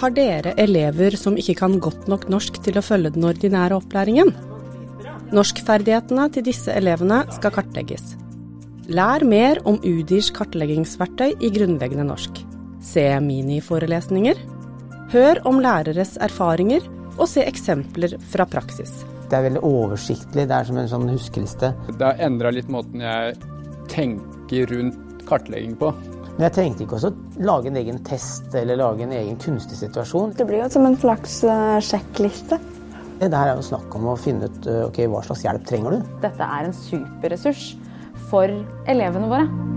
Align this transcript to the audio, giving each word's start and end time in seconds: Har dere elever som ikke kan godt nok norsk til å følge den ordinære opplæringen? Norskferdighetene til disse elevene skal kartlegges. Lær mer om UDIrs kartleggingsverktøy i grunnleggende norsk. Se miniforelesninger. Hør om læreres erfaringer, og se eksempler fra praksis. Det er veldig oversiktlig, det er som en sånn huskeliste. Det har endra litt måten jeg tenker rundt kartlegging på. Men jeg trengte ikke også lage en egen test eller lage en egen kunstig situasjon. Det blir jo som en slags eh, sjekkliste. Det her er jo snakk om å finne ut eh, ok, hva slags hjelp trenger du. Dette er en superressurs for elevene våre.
Har 0.00 0.14
dere 0.16 0.54
elever 0.56 1.12
som 1.20 1.34
ikke 1.36 1.58
kan 1.58 1.74
godt 1.84 2.06
nok 2.08 2.22
norsk 2.32 2.56
til 2.64 2.78
å 2.80 2.82
følge 2.84 3.10
den 3.12 3.26
ordinære 3.28 3.76
opplæringen? 3.76 4.30
Norskferdighetene 5.36 6.24
til 6.32 6.46
disse 6.46 6.72
elevene 6.72 7.18
skal 7.36 7.52
kartlegges. 7.52 8.14
Lær 8.88 9.26
mer 9.28 9.60
om 9.68 9.76
UDIrs 9.84 10.30
kartleggingsverktøy 10.32 11.34
i 11.36 11.50
grunnleggende 11.52 12.06
norsk. 12.08 12.40
Se 12.80 13.04
miniforelesninger. 13.26 14.40
Hør 15.12 15.42
om 15.50 15.60
læreres 15.60 16.14
erfaringer, 16.24 16.86
og 17.20 17.28
se 17.28 17.44
eksempler 17.44 18.14
fra 18.32 18.46
praksis. 18.48 19.02
Det 19.28 19.36
er 19.36 19.50
veldig 19.50 19.64
oversiktlig, 19.68 20.46
det 20.48 20.56
er 20.56 20.70
som 20.70 20.80
en 20.80 20.88
sånn 20.88 21.10
huskeliste. 21.12 21.74
Det 21.90 22.06
har 22.06 22.24
endra 22.24 22.54
litt 22.56 22.72
måten 22.72 23.04
jeg 23.04 23.36
tenker 23.92 24.72
rundt 24.72 25.26
kartlegging 25.28 25.76
på. 25.76 25.92
Men 26.36 26.46
jeg 26.46 26.54
trengte 26.56 26.84
ikke 26.86 26.96
også 26.98 27.12
lage 27.44 27.70
en 27.70 27.78
egen 27.80 27.98
test 28.06 28.54
eller 28.56 28.78
lage 28.80 29.04
en 29.04 29.14
egen 29.16 29.38
kunstig 29.40 29.78
situasjon. 29.80 30.34
Det 30.38 30.46
blir 30.48 30.62
jo 30.62 30.70
som 30.72 30.86
en 30.88 30.98
slags 31.00 31.40
eh, 31.44 31.78
sjekkliste. 31.84 32.60
Det 33.20 33.36
her 33.36 33.50
er 33.50 33.58
jo 33.58 33.66
snakk 33.66 33.92
om 33.98 34.08
å 34.08 34.16
finne 34.16 34.48
ut 34.48 34.70
eh, 34.70 34.86
ok, 34.86 35.02
hva 35.12 35.20
slags 35.26 35.44
hjelp 35.44 35.66
trenger 35.68 35.98
du. 35.98 36.14
Dette 36.22 36.46
er 36.46 36.70
en 36.70 36.76
superressurs 36.76 37.74
for 38.30 38.48
elevene 38.88 39.28
våre. 39.28 39.69